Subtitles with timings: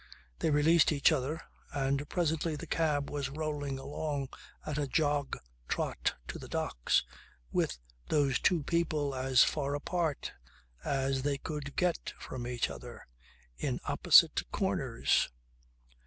[0.39, 1.39] They released each other
[1.75, 4.29] and presently the cab was rolling along
[4.65, 7.05] at a jog trot to the docks
[7.51, 7.77] with
[8.09, 10.33] those two people as far apart
[10.83, 13.05] as they could get from each other,
[13.59, 15.29] in opposite corners.